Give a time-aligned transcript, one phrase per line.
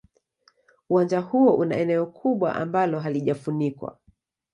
[0.89, 3.97] Uwanja huo una eneo kubwa ambalo halijafunikwa.